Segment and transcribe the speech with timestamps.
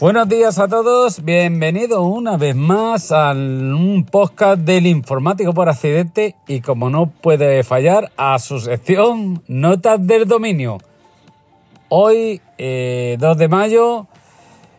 [0.00, 6.36] Buenos días a todos, bienvenidos una vez más a un podcast del informático por accidente
[6.46, 10.78] y como no puede fallar a su sección Notas del Dominio.
[11.88, 14.06] Hoy, 2 eh, de mayo,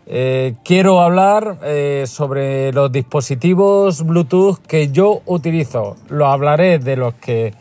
[0.06, 5.98] eh, quiero hablar eh, sobre los dispositivos Bluetooth que yo utilizo.
[6.08, 7.54] Lo hablaré de los que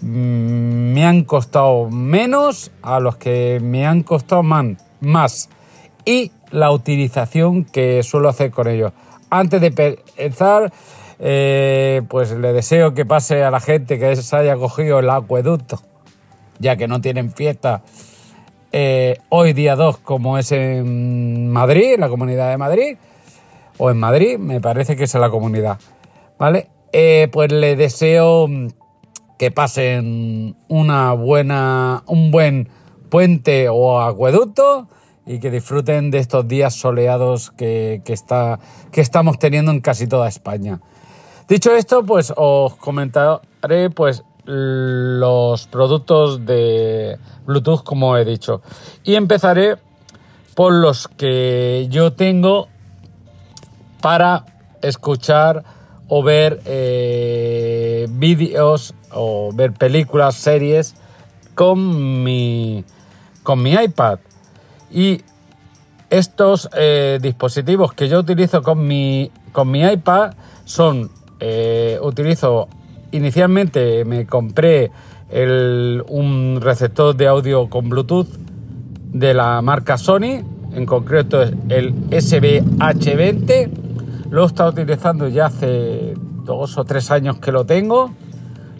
[0.00, 5.48] mm, me han costado menos a los que me han costado más.
[6.04, 8.92] Y la utilización que suelo hacer con ellos.
[9.28, 10.72] Antes de empezar,
[11.18, 15.80] eh, pues le deseo que pase a la gente que se haya cogido el acueducto,
[16.58, 17.82] ya que no tienen fiesta
[18.76, 22.96] eh, hoy día 2 como es en Madrid, en la comunidad de Madrid,
[23.78, 25.78] o en Madrid, me parece que es en la comunidad,
[26.40, 26.66] ¿vale?
[26.92, 28.48] Eh, pues le deseo
[29.38, 32.68] que pasen una buena, un buen
[33.10, 34.88] puente o acueducto
[35.26, 38.58] y que disfruten de estos días soleados que, está,
[38.92, 40.80] que estamos teniendo en casi toda España.
[41.48, 48.62] Dicho esto, pues os comentaré pues los productos de Bluetooth como he dicho.
[49.02, 49.76] Y empezaré
[50.54, 52.68] por los que yo tengo
[54.00, 54.44] para
[54.82, 55.64] escuchar
[56.08, 60.94] o ver eh, vídeos o ver películas, series
[61.54, 62.84] con mi,
[63.42, 64.18] con mi iPad.
[64.94, 65.22] Y
[66.08, 72.68] estos eh, dispositivos que yo utilizo con mi, con mi iPad son, eh, utilizo,
[73.10, 74.92] inicialmente me compré
[76.08, 78.28] un receptor de audio con Bluetooth
[79.12, 83.70] de la marca Sony, en concreto el SBH20.
[84.30, 86.14] Lo he estado utilizando ya hace
[86.44, 88.12] dos o tres años que lo tengo.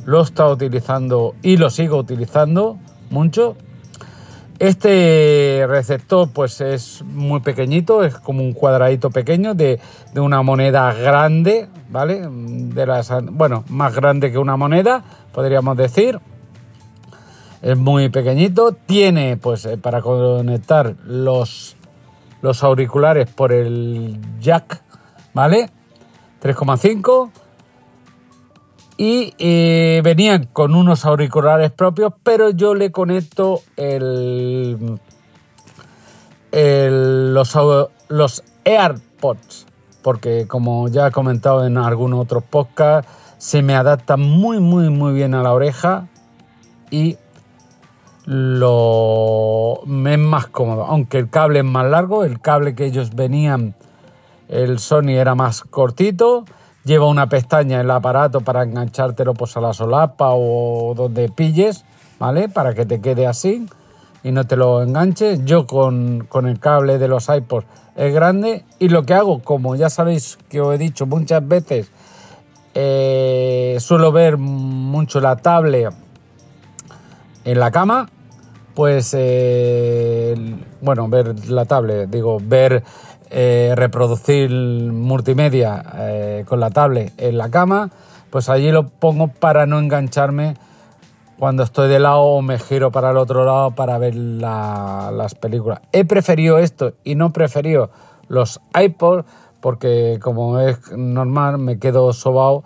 [0.05, 2.78] Lo he estado utilizando y lo sigo utilizando
[3.11, 3.56] mucho.
[4.60, 9.81] Este receptor pues es muy pequeñito, es como un cuadradito pequeño de,
[10.15, 12.28] una moneda grande, ¿vale?
[12.31, 16.20] De las, bueno, más grande que una moneda, podríamos decir.
[17.62, 21.76] Es muy pequeñito, tiene pues eh, para conectar los,
[22.41, 24.82] los auriculares por el jack,
[25.32, 25.70] ¿vale?
[26.43, 27.31] 3,5
[28.97, 34.99] y eh, venían con unos auriculares propios, pero yo le conecto el,
[36.53, 37.59] los,
[38.09, 39.66] los AirPods,
[40.03, 45.12] porque como ya he comentado en algunos otros podcasts, se me adapta muy, muy, muy
[45.12, 46.09] bien a la oreja
[46.91, 47.19] y
[48.26, 50.84] lo es más cómodo.
[50.84, 53.75] Aunque el cable es más largo, el cable que ellos venían,
[54.49, 56.44] el Sony era más cortito
[56.84, 61.84] lleva una pestaña en el aparato para enganchártelo pues, a la solapa o donde pilles,
[62.19, 62.49] ¿vale?
[62.49, 63.67] Para que te quede así
[64.22, 65.41] y no te lo enganche.
[65.44, 69.91] Yo con, el cable de los iPods es grande y lo que hago, como ya
[69.91, 71.91] sabéis que os he dicho muchas veces,
[72.75, 75.93] eh, suelo ver mucho la tablet
[77.44, 78.09] en la cama,
[78.75, 80.34] pues, eh,
[80.81, 82.83] bueno, ver la tablet, digo, ver
[83.37, 87.91] eh, reproducir multimedia eh, con la tablet en la cama,
[88.31, 90.55] pues allí lo pongo para no engancharme
[91.37, 95.81] cuando estoy de lado o me giro para el otro lado para ver las películas.
[95.91, 97.91] He preferido esto y no preferido
[98.28, 99.25] los iPods
[99.61, 102.62] porque como es normal me quedo sobado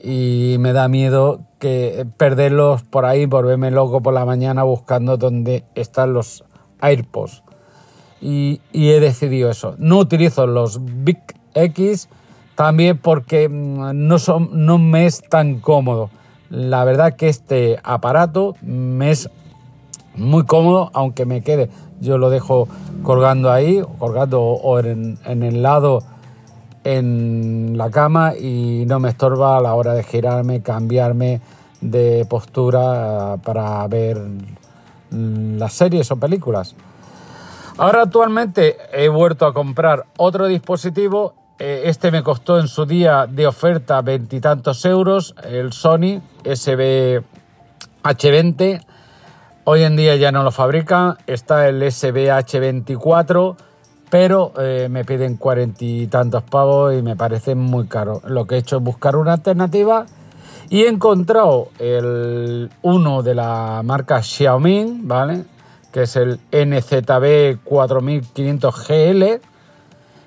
[0.00, 5.64] y me da miedo que perderlos por ahí, volverme loco por la mañana buscando dónde
[5.74, 6.44] están los
[6.80, 7.43] AirPods
[8.20, 9.74] y, he decidido eso.
[9.78, 11.18] No utilizo los Big
[11.54, 12.08] X
[12.54, 16.10] también porque mm, no, son, no me es tan cómodo.
[16.50, 19.28] La verdad que este aparato me es
[20.14, 21.68] muy cómodo, aunque me quede,
[22.00, 22.68] yo lo dejo
[23.02, 26.02] colgando ahí, colgando o en, en el lado
[26.84, 31.40] en la cama y no me estorba a la hora de girarme, cambiarme
[31.80, 34.20] de postura para ver
[35.10, 36.74] mm, las series o películas.
[37.76, 41.34] Ahora actualmente he vuelto a comprar otro dispositivo.
[41.58, 48.80] Eh, este me costó en su día de oferta veintitantos euros, el Sony SBH20.
[49.64, 53.56] Hoy en día ya no lo fabrican, está el SBH24,
[54.08, 58.22] pero eh, me piden cuarenta y tantos pavos y me parece muy caro.
[58.24, 60.06] Lo que he hecho es buscar una alternativa
[60.70, 65.53] y he encontrado el uno de la marca Xiaomi, ¿vale?
[65.94, 69.24] Que es el NZB 4500 GL,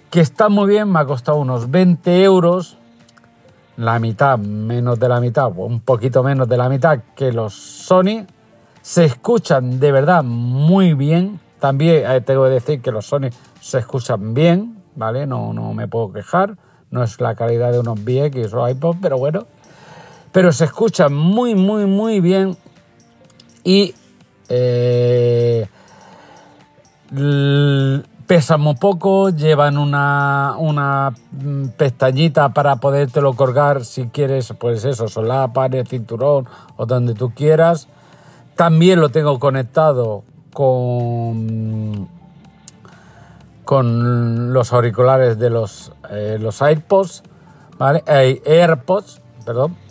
[0.09, 2.77] que está muy bien, me ha costado unos 20 euros,
[3.75, 7.53] la mitad, menos de la mitad, o un poquito menos de la mitad que los
[7.53, 8.25] Sony.
[8.81, 13.27] Se escuchan de verdad muy bien, También eh, tengo que decir que los Sony
[13.59, 15.27] se escuchan bien, ¿vale?
[15.27, 16.55] No, no me puedo quejar.
[16.91, 19.47] No es la calidad de unos VX o iPod, pero bueno.
[20.31, 22.55] Pero se escuchan muy, muy, muy bien.
[23.65, 23.95] Y
[24.49, 25.67] eh,
[28.27, 31.13] pesan muy poco, llevan una, una
[31.77, 36.45] pestañita para podértelo colgar si quieres, pues eso, solapa, en el cinturón
[36.75, 37.87] o donde tú quieras.
[38.55, 42.09] También lo tengo conectado con,
[43.63, 47.23] con los auriculares de los, eh, los AirPods,
[47.77, 48.03] ¿vale?
[48.07, 49.86] Eh, AirPods, perdón.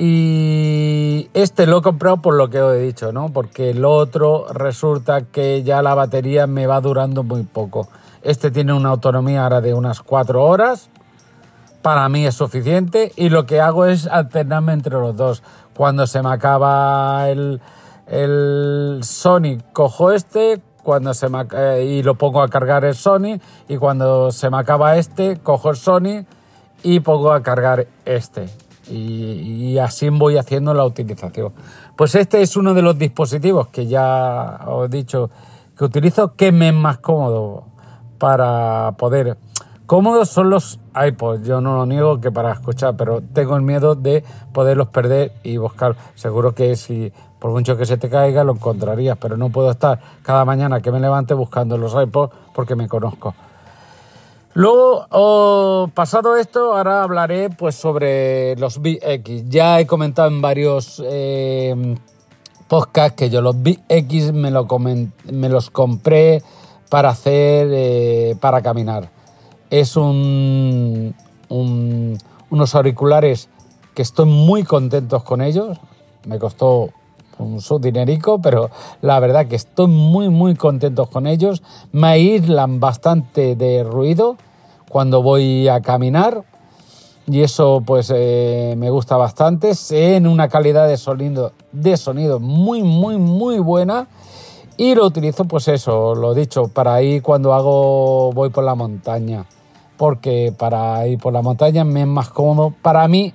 [0.00, 3.30] Y este lo he comprado por lo que os he dicho, ¿no?
[3.30, 7.88] Porque el otro resulta que ya la batería me va durando muy poco.
[8.22, 10.88] Este tiene una autonomía ahora de unas 4 horas.
[11.82, 13.10] Para mí es suficiente.
[13.16, 15.42] Y lo que hago es alternarme entre los dos.
[15.74, 17.60] Cuando se me acaba el,
[19.02, 20.62] Sony, cojo este.
[20.84, 23.40] Cuando se me, eh, y lo pongo a cargar el Sony.
[23.66, 26.24] Y cuando se me acaba este, cojo el Sony
[26.84, 28.48] y pongo a cargar este
[28.90, 31.52] y, así voy haciendo la utilización.
[31.96, 35.30] Pues este es uno de los dispositivos que ya os he dicho
[35.76, 37.64] que utilizo, que me es más cómodo
[38.18, 39.36] para poder...
[39.86, 43.94] Cómodos son los iPods, yo no lo niego que para escuchar, pero tengo el miedo
[43.94, 45.96] de poderlos perder y buscar.
[46.14, 49.98] Seguro que si por mucho que se te caiga lo encontrarías, pero no puedo estar
[50.22, 53.34] cada mañana que me levante buscando los iPods porque me conozco.
[54.54, 59.48] Luego, pasado esto, ahora hablaré pues sobre los VX.
[59.48, 61.96] Ya he comentado en varios eh,
[62.66, 63.56] podcasts que yo los
[64.50, 66.42] lo me los compré
[66.88, 69.10] para hacer, eh, para caminar.
[69.70, 71.14] Es un,
[71.48, 73.48] unos auriculares
[73.94, 75.78] que estoy muy contentos con ellos.
[76.26, 76.90] Me costó
[77.38, 78.70] un dinerico, pero
[79.00, 81.62] la verdad que estoy muy muy contentos con ellos.
[81.92, 84.36] Me aíslan bastante de ruido
[84.88, 86.44] cuando voy a caminar
[87.26, 89.72] y eso pues eh, me gusta bastante.
[89.90, 94.08] En una calidad de sonido, de sonido muy muy muy buena
[94.76, 99.44] y lo utilizo pues eso, lo dicho, para ir cuando hago voy por la montaña.
[99.96, 103.32] Porque para ir por la montaña me es más cómodo para mí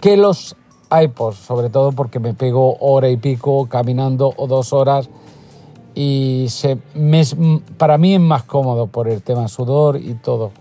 [0.00, 0.56] que los
[0.90, 5.08] iPods, sobre todo porque me pego hora y pico caminando o dos horas
[5.94, 6.78] y se,
[7.76, 10.52] para mí es más cómodo por el tema sudor y todo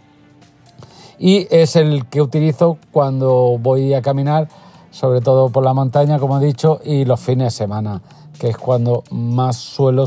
[1.19, 4.47] y es el que utilizo cuando voy a caminar,
[4.89, 8.01] sobre todo por la montaña, como he dicho, y los fines de semana,
[8.39, 10.05] que es cuando más suelo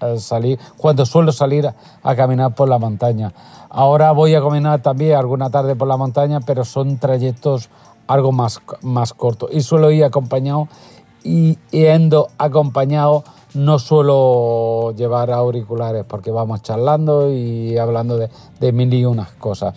[0.00, 1.68] eh, salir, cuando suelo salir
[2.02, 3.32] a caminar por la montaña.
[3.68, 7.68] Ahora voy a caminar también alguna tarde por la montaña, pero son trayectos
[8.12, 10.68] algo más, más cortos y suelo ir acompañado
[11.24, 13.24] y yendo acompañado
[13.54, 18.30] no suelo llevar auriculares porque vamos charlando y hablando de,
[18.60, 19.74] de mil y unas cosas.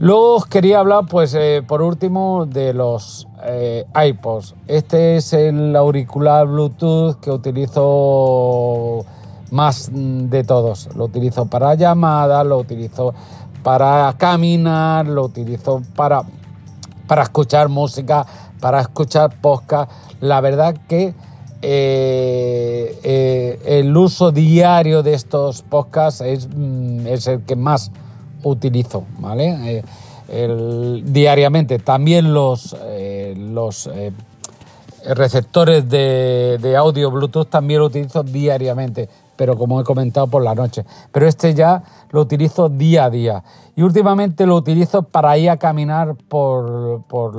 [0.00, 4.54] Luego os quería hablar, pues, eh, por último, de los eh, iPods.
[4.68, 9.04] Este es el auricular Bluetooth que utilizo
[9.50, 10.88] más de todos.
[10.94, 13.12] Lo utilizo para llamadas, lo utilizo
[13.64, 16.22] para caminar, lo utilizo para,
[17.08, 18.24] para escuchar música,
[18.60, 19.90] para escuchar podcast.
[20.20, 21.14] La verdad que
[21.62, 27.90] eh, el uso diario de estos podcasts es, mm, el que más
[28.44, 29.82] utilizo, ¿vale?
[30.30, 31.78] Eh, diariamente.
[31.78, 34.12] También los, eh, los eh,
[35.14, 40.84] receptores de, audio Bluetooth también lo utilizo diariamente, pero como he comentado por la noche.
[41.10, 43.42] Pero este ya lo utilizo día a día.
[43.74, 47.32] Y últimamente lo utilizo para ir a caminar por, por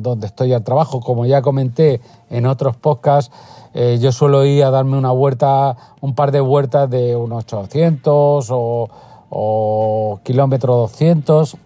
[0.00, 1.00] donde estoy al trabajo.
[1.00, 2.00] Como ya comenté
[2.30, 3.34] en otros podcasts,
[3.74, 8.88] yo suelo ir a darme una vuelta, un par de vueltas de unos 800 o
[9.30, 11.56] o kilómetro 200,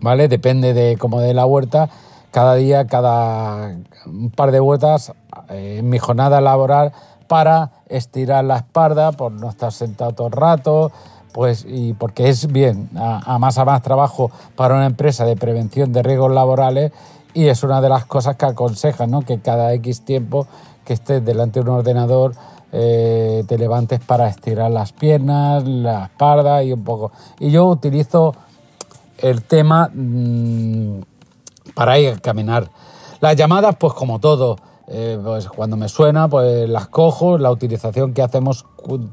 [0.00, 0.28] ¿vale?
[0.28, 1.88] Depende de cómo de la huerta.
[2.30, 5.12] Cada día, cada un par de vueltas
[5.48, 6.92] eh, en mi jornada laboral
[7.26, 10.92] para estirar la espalda, por no estar sentado todo el rato,
[11.32, 15.92] pues y porque es bien, a, más a más trabajo para una empresa de prevención
[15.92, 16.92] de riesgos laborales
[17.34, 19.22] y es una de las cosas que aconsejan, ¿no?
[19.22, 20.46] Que cada X tiempo
[20.84, 22.34] que estés delante de un ordenador
[22.72, 27.12] eh, te levantes para estirar las piernas, la espalda y un poco.
[27.38, 28.34] Y yo utilizo
[29.18, 31.00] el tema mm,
[31.74, 32.70] para ir a caminar.
[33.20, 34.56] Las llamadas, pues como todo,
[34.92, 37.38] eh, pues cuando me suena, pues las cojo.
[37.38, 38.66] La utilización que hacemos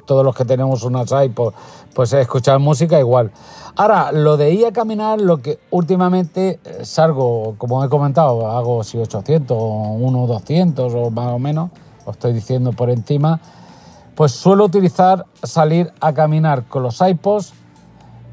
[0.05, 1.53] todos los que tenemos unas iPod,
[1.93, 3.31] pues es escuchar música igual.
[3.75, 8.83] Ahora, lo de ir a caminar, lo que últimamente eh, salgo, como he comentado, hago
[8.83, 11.69] si 800 o 1 200 o más o menos,
[12.05, 13.39] os estoy diciendo por encima,
[14.15, 17.53] pues suelo utilizar salir a caminar con los iPods,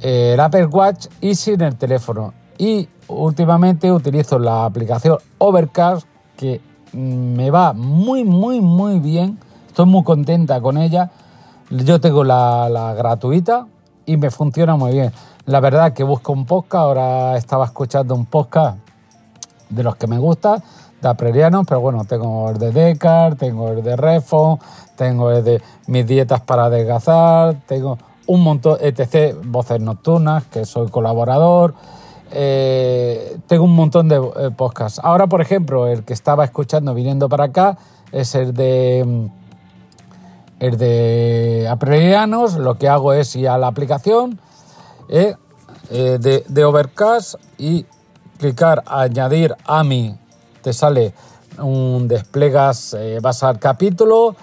[0.00, 2.32] eh, el Apple Watch y sin el teléfono.
[2.56, 6.06] Y últimamente utilizo la aplicación Overcast
[6.38, 6.62] que
[6.94, 9.38] me va muy, muy, muy bien.
[9.66, 11.10] Estoy muy contenta con ella.
[11.70, 13.66] Yo tengo la, gratuita
[14.06, 15.12] y me funciona muy bien.
[15.46, 18.78] La verdad que busco un podcast, ahora estaba escuchando un podcast
[19.68, 20.62] de los que me gusta,
[21.02, 24.58] de aprerianos, pero bueno, tengo el de Descartes, tengo el de Refo,
[24.96, 30.88] tengo el de mis dietas para adelgazar, tengo un montón, etc., voces nocturnas, que soy
[30.88, 31.74] colaborador,
[32.36, 35.00] eh, tengo un montón de eh, podcasts.
[35.00, 37.78] Ahora, por ejemplo, el que estaba escuchando viniendo para acá
[38.10, 39.30] es el de
[40.58, 44.40] el de aprerianos, lo que hago es ir a la aplicación
[45.08, 45.36] eh,
[45.90, 47.86] de, Overcast y
[48.38, 50.16] clicar añadir a mi,
[50.62, 51.14] te sale
[51.58, 54.34] un desplegas, vas al capítulo,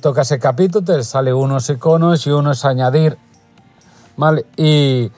[0.00, 3.18] tocas el capítulo, te sale unos iconos y uno es añadir,
[4.16, 4.46] ¿vale?
[4.56, 5.10] Y,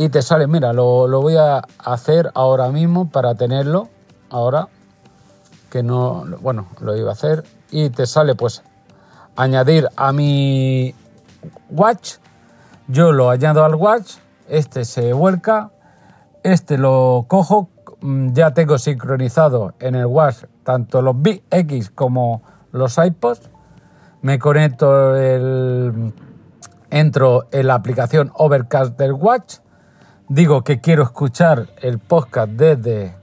[0.00, 3.90] y te sale, mira, lo, lo, voy a hacer ahora mismo para tenerlo,
[4.30, 4.68] ahora,
[5.70, 8.62] que no, bueno, lo iba a hacer, y te sale pues
[9.36, 10.94] añadir a mi
[11.68, 12.14] watch,
[12.88, 14.14] yo lo añado al watch,
[14.48, 15.70] este se vuelca,
[16.44, 17.68] este lo cojo,
[18.00, 22.40] mm, ya tengo sincronizado en el Watch tanto los BX como
[22.72, 23.50] los iPods.
[24.22, 26.14] Me conecto el.
[26.90, 29.58] Entro en la aplicación Overcast del Watch.
[30.30, 33.16] Digo que quiero escuchar el podcast desde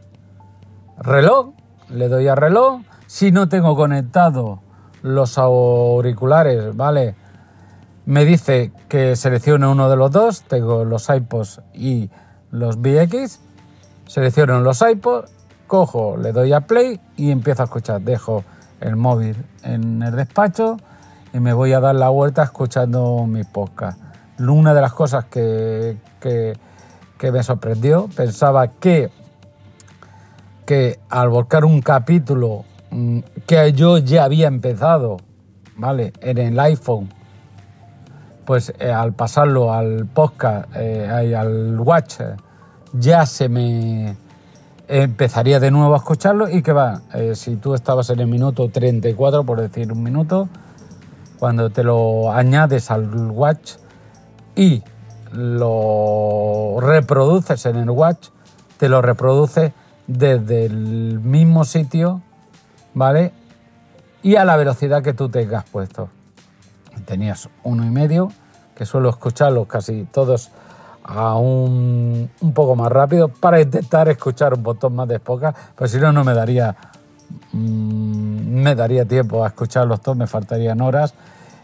[1.00, 1.54] reloj.
[1.88, 2.82] Le doy a reloj.
[3.06, 4.60] Si no tengo conectado
[5.04, 7.16] los auriculares, ¿vale?
[8.06, 10.42] Me dice que seleccione uno de los dos.
[10.44, 12.10] Tengo los iPods y
[12.52, 13.40] los VX,
[14.06, 15.32] selecciono los iPods,
[15.66, 18.02] cojo, le doy a play y empiezo a escuchar.
[18.02, 18.44] Dejo
[18.82, 20.76] el móvil en el despacho
[21.34, 24.02] y me voy a dar la vuelta escuchando mis podcasts.
[24.40, 25.98] Una de las cosas que,
[27.32, 29.10] me sorprendió, pensaba que,
[30.66, 35.18] que al volcar un capítulo mm, que yo ya había empezado,
[35.76, 36.14] ¿vale?
[36.22, 37.10] En el iPhone,
[38.46, 42.22] pues eh, al pasarlo al podcast, eh, al watch,
[42.94, 44.16] ya se me
[44.88, 48.70] empezaría de nuevo a escucharlo y que va, eh, si tú estabas en el minuto
[48.70, 50.48] 34, por decir un minuto,
[51.40, 53.74] cuando te lo añades al watch
[54.56, 54.82] y
[55.31, 58.29] lo reproduces en el watch,
[58.77, 59.74] te lo reproduce
[60.07, 62.22] desde el mismo sitio,
[62.93, 63.34] ¿vale?
[64.24, 66.10] Y a la velocidad que tú tengas puesto
[67.05, 68.31] tenías uno y medio,
[68.75, 70.50] que suelo escucharlos casi todos
[71.03, 75.98] a un, poco más rápido para intentar escuchar un botón más de poca, pero si
[75.98, 76.75] no, no me daría,
[77.53, 81.13] mm, me daría tiempo a escucharlos todos, me faltarían horas.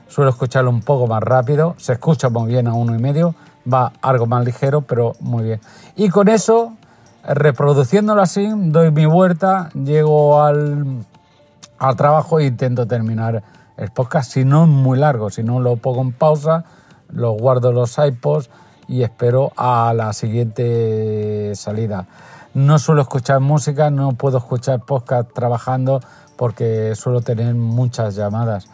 [0.08, 3.36] Suelo escucharlo un poco más rápido, se escucha muy bien a uno y medio,
[3.72, 5.62] va algo más ligero, pero muy bien.
[5.96, 6.74] Y con eso,
[7.24, 11.05] reproduciéndolo así, doy mi vuelta, llego al,
[11.77, 13.43] al trabajo e intento terminar
[13.77, 16.65] el podcast, si no es muy largo, si no lo pongo en pausa,
[17.10, 18.50] lo guardo los iPods
[18.88, 22.08] y espero a la siguiente salida.
[22.53, 26.01] No suelo escuchar música, no puedo escuchar podcast trabajando
[26.38, 28.67] porque suelo tener muchas llamadas.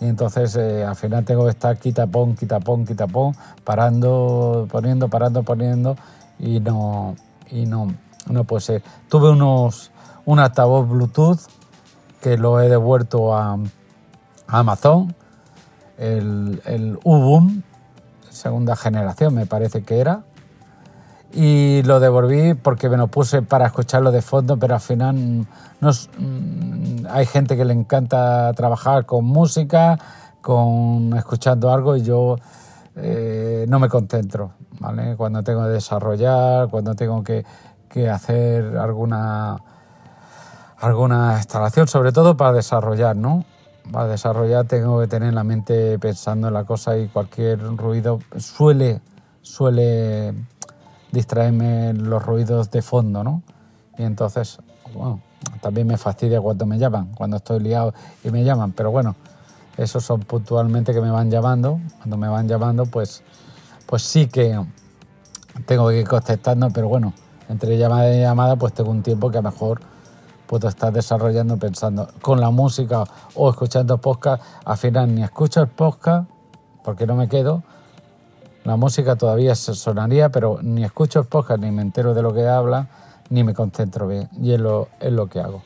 [0.00, 3.34] Y entonces eh, al final tengo que estar quitapón, quitapón, quitapón,
[3.64, 5.96] parando, poniendo, parando, poniendo
[6.38, 7.16] y no,
[7.50, 7.94] y no,
[8.28, 8.82] no puede ser.
[9.08, 9.90] Tuve unos,
[10.26, 11.40] un altavoz Bluetooth
[12.20, 13.58] que lo he devuelto a,
[14.48, 15.12] Amazon,
[15.98, 17.62] el, el Ubum,
[18.30, 20.22] segunda generación me parece que era,
[21.36, 25.46] y lo devolví porque me lo puse para escucharlo de fondo, pero al final
[25.80, 29.98] nos, mm, hay gente que le encanta trabajar con música,
[30.40, 32.36] con escuchando algo y yo
[32.96, 35.14] eh, no me concentro, ¿vale?
[35.16, 37.44] Cuando tengo que desarrollar, cuando tengo que,
[37.90, 39.58] que hacer alguna
[40.78, 43.44] alguna instalación, sobre todo para desarrollar, ¿no?
[43.92, 49.00] para desarrollar tengo que tener la mente pensando en la cosa y cualquier ruido suele,
[49.42, 50.34] suele
[51.16, 53.42] distraerme los ruidos de fondo, ¿no?
[53.96, 54.58] Y entonces,
[54.94, 55.20] bueno,
[55.62, 59.16] también me fastidia cuando me llaman, cuando estoy liado y me llaman, pero bueno,
[59.78, 63.22] esos son puntualmente que me van llamando, cuando me van llamando, pues,
[63.86, 64.62] pues sí que
[65.64, 67.14] tengo que ir contestando, pero bueno,
[67.48, 69.80] entre llamada y llamada, pues tengo un tiempo que a lo mejor
[70.46, 73.04] puedo estar desarrollando pensando con la música
[73.34, 74.42] o escuchando podcast.
[74.64, 76.28] Al final ni escucho el podcast
[76.84, 77.62] porque no me quedo.
[78.66, 82.48] La música todavía sonaría, pero ni escucho el podcast, ni me entero de lo que
[82.48, 82.88] habla,
[83.30, 84.28] ni me concentro bien.
[84.42, 85.62] Y es lo, lo que hago.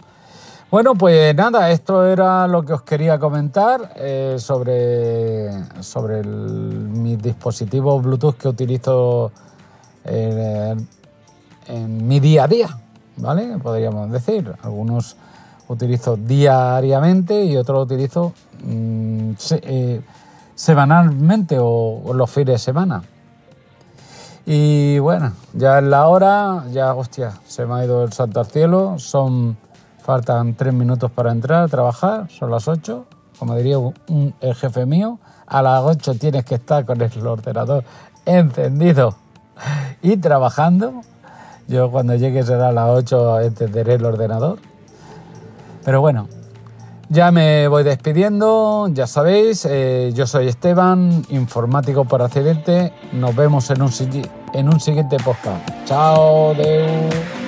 [0.70, 5.50] Bueno, pues nada, esto era lo que os quería comentar eh, sobre,
[5.82, 9.32] sobre mis dispositivos Bluetooth que utilizo
[10.04, 10.76] eh,
[11.68, 12.78] en mi día a día,
[13.16, 13.56] ¿vale?
[13.62, 14.52] Podríamos decir.
[14.62, 15.16] Algunos
[15.68, 19.30] utilizo diariamente y otros utilizo mm,
[19.62, 20.02] eh,
[20.60, 23.02] semanalmente o, los fines de semana.
[24.44, 28.46] Y bueno, ya es la hora, ya hostia, se me ha ido el santo al
[28.46, 29.56] cielo, son,
[30.02, 33.06] faltan tres minutos para entrar a trabajar, son las ocho,
[33.38, 37.84] como diría un, el jefe mío, a las ocho tienes que estar con el ordenador
[38.26, 39.14] encendido
[40.02, 41.00] y trabajando.
[41.68, 44.58] Yo cuando llegue será a las 8 encenderé el ordenador.
[45.84, 46.28] Pero bueno,
[47.10, 52.92] ya me voy despidiendo, ya sabéis, eh, yo soy Esteban, informático por accidente.
[53.12, 53.90] Nos vemos en un,
[54.54, 55.68] en un siguiente podcast.
[55.84, 57.39] Chao, Deu.